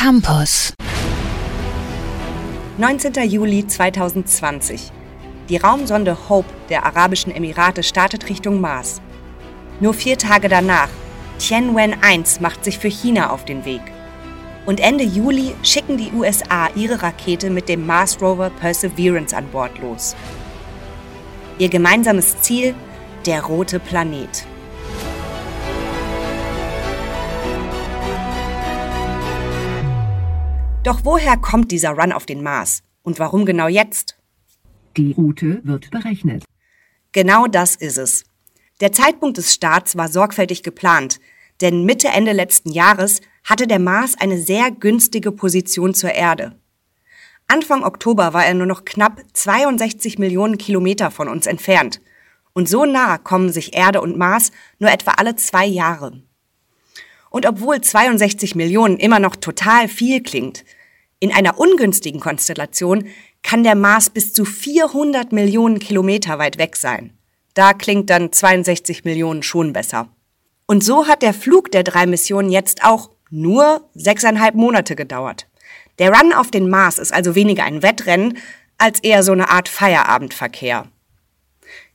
[0.00, 0.74] Campus.
[2.76, 3.14] 19.
[3.28, 4.92] Juli 2020.
[5.48, 9.02] Die Raumsonde Hope der Arabischen Emirate startet Richtung Mars.
[9.80, 10.88] Nur vier Tage danach,
[11.40, 13.80] Tianwen-1 macht sich für China auf den Weg.
[14.66, 19.80] Und Ende Juli schicken die USA ihre Rakete mit dem Mars Rover Perseverance an Bord
[19.80, 20.14] los.
[21.58, 22.76] Ihr gemeinsames Ziel?
[23.26, 24.46] Der rote Planet.
[30.84, 32.82] Doch woher kommt dieser Run auf den Mars?
[33.02, 34.16] Und warum genau jetzt?
[34.96, 36.44] Die Route wird berechnet.
[37.12, 38.24] Genau das ist es.
[38.80, 41.18] Der Zeitpunkt des Starts war sorgfältig geplant,
[41.60, 46.56] denn Mitte Ende letzten Jahres hatte der Mars eine sehr günstige Position zur Erde.
[47.48, 52.00] Anfang Oktober war er nur noch knapp 62 Millionen Kilometer von uns entfernt.
[52.52, 56.22] Und so nah kommen sich Erde und Mars nur etwa alle zwei Jahre.
[57.30, 60.64] Und obwohl 62 Millionen immer noch total viel klingt,
[61.20, 63.06] in einer ungünstigen Konstellation
[63.42, 67.16] kann der Mars bis zu 400 Millionen Kilometer weit weg sein.
[67.54, 70.08] Da klingt dann 62 Millionen schon besser.
[70.66, 75.46] Und so hat der Flug der drei Missionen jetzt auch nur sechseinhalb Monate gedauert.
[75.98, 78.38] Der Run auf den Mars ist also weniger ein Wettrennen
[78.76, 80.86] als eher so eine Art Feierabendverkehr.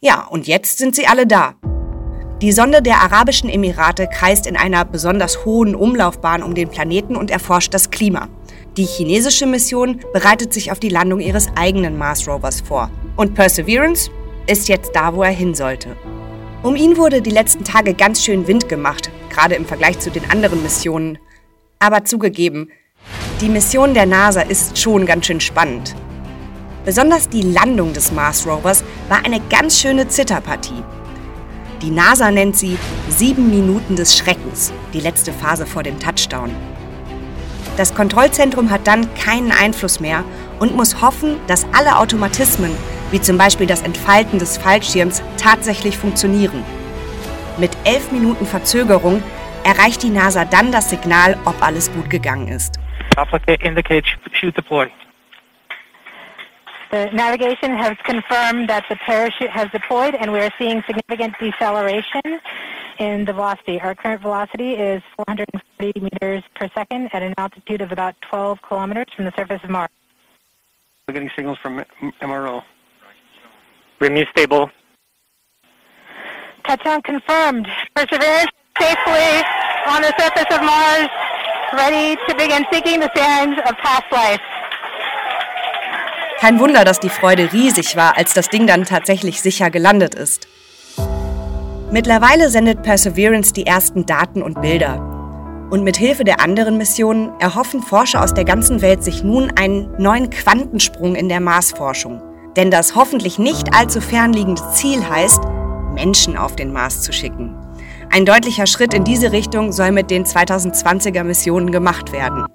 [0.00, 1.54] Ja, und jetzt sind sie alle da.
[2.42, 7.30] Die Sonde der Arabischen Emirate kreist in einer besonders hohen Umlaufbahn um den Planeten und
[7.30, 8.28] erforscht das Klima.
[8.76, 12.90] Die chinesische Mission bereitet sich auf die Landung ihres eigenen Mars Rovers vor.
[13.16, 14.10] Und Perseverance
[14.46, 15.96] ist jetzt da, wo er hin sollte.
[16.62, 20.30] Um ihn wurde die letzten Tage ganz schön Wind gemacht, gerade im Vergleich zu den
[20.30, 21.16] anderen Missionen.
[21.78, 22.68] Aber zugegeben,
[23.40, 25.94] die Mission der NASA ist schon ganz schön spannend.
[26.84, 30.84] Besonders die Landung des Mars Rovers war eine ganz schöne Zitterpartie.
[31.82, 36.50] Die NASA nennt sie sieben Minuten des Schreckens, die letzte Phase vor dem Touchdown.
[37.76, 40.24] Das Kontrollzentrum hat dann keinen Einfluss mehr
[40.58, 42.70] und muss hoffen, dass alle Automatismen,
[43.10, 46.64] wie zum Beispiel das Entfalten des Fallschirms, tatsächlich funktionieren.
[47.58, 49.22] Mit elf Minuten Verzögerung
[49.64, 52.78] erreicht die NASA dann das Signal, ob alles gut gegangen ist.
[53.62, 54.90] Indicate shoot deploy.
[56.90, 62.40] The navigation has confirmed that the parachute has deployed and we are seeing significant deceleration
[62.98, 63.80] in the velocity.
[63.80, 69.06] Our current velocity is 440 meters per second at an altitude of about 12 kilometers
[69.16, 69.90] from the surface of Mars.
[71.08, 71.84] We're getting signals from
[72.22, 72.62] MRO.
[74.00, 74.70] Remu stable.
[76.64, 77.66] Touchdown confirmed.
[77.94, 79.42] Perseverance safely
[79.86, 81.08] on the surface of Mars,
[81.72, 84.40] ready to begin seeking the signs of past life.
[86.38, 90.46] Kein Wunder, dass die Freude riesig war, als das Ding dann tatsächlich sicher gelandet ist.
[91.90, 95.00] Mittlerweile sendet Perseverance die ersten Daten und Bilder.
[95.70, 99.90] Und mit Hilfe der anderen Missionen erhoffen Forscher aus der ganzen Welt sich nun einen
[99.98, 102.22] neuen Quantensprung in der Marsforschung.
[102.54, 105.40] Denn das hoffentlich nicht allzu fernliegende Ziel heißt,
[105.94, 107.56] Menschen auf den Mars zu schicken.
[108.12, 112.46] Ein deutlicher Schritt in diese Richtung soll mit den 2020er Missionen gemacht werden.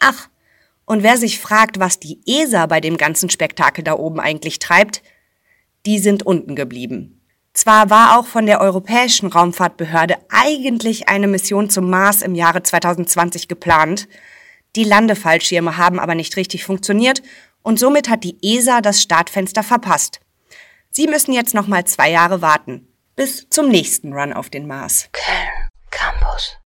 [0.00, 0.28] Ach,
[0.90, 5.04] und wer sich fragt, was die ESA bei dem ganzen Spektakel da oben eigentlich treibt,
[5.86, 7.22] die sind unten geblieben.
[7.52, 13.46] Zwar war auch von der Europäischen Raumfahrtbehörde eigentlich eine Mission zum Mars im Jahre 2020
[13.46, 14.08] geplant,
[14.74, 17.22] die Landefallschirme haben aber nicht richtig funktioniert
[17.62, 20.18] und somit hat die ESA das Startfenster verpasst.
[20.90, 25.08] Sie müssen jetzt noch mal zwei Jahre warten, bis zum nächsten Run auf den Mars.
[25.12, 26.56] Köln Campus.